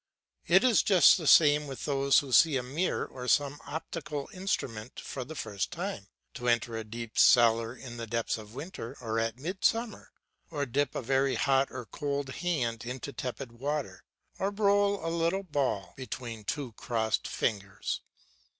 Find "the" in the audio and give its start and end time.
1.19-1.27, 5.23-5.35, 7.97-8.07